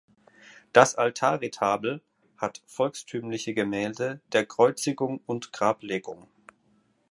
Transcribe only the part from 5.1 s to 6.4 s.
und Grablegung.